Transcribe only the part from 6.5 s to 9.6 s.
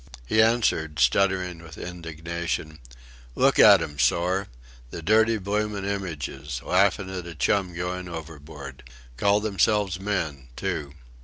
laughing at a chum going overboard. Call